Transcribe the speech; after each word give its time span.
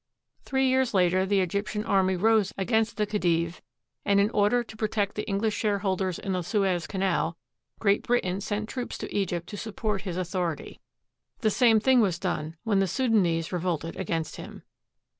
Three 0.45 0.67
years 0.67 0.95
later 0.95 1.27
the 1.27 1.45
Egyp 1.45 1.67
tian 1.67 1.85
army 1.85 2.15
rose 2.15 2.53
against 2.57 2.97
the 2.97 3.05
Khedive, 3.05 3.61
and 4.03 4.19
in 4.19 4.31
order 4.31 4.63
to 4.63 4.75
pro 4.75 4.87
tect 4.87 5.13
the 5.13 5.27
English 5.27 5.53
shareholders 5.55 6.17
in 6.17 6.31
the 6.31 6.41
Suez 6.41 6.87
Canal, 6.87 7.37
Great 7.77 8.01
Britain 8.01 8.41
sent 8.41 8.67
troops 8.67 8.97
to 8.97 9.15
Egypt 9.15 9.45
to 9.49 9.57
support 9.57 10.01
his 10.01 10.17
authority. 10.17 10.79
The 11.41 11.51
same 11.51 11.79
thing 11.79 12.01
was 12.01 12.17
done 12.17 12.55
when 12.63 12.79
the 12.79 12.87
Soudanese 12.87 13.51
revolted 13.53 13.95
against 13.95 14.37
him. 14.37 14.63